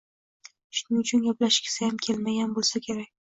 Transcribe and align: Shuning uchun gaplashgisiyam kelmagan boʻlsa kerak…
Shuning 0.77 1.03
uchun 1.03 1.21
gaplashgisiyam 1.27 2.01
kelmagan 2.07 2.57
boʻlsa 2.59 2.85
kerak… 2.89 3.15